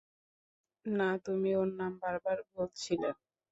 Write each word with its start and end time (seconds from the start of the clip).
না, 0.85 1.09
তুমি 1.25 1.49
ওর 1.55 1.69
নাম 1.79 1.93
বারবার 2.01 2.37
বলছিলে। 2.53 3.09